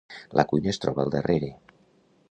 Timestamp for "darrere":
1.17-1.53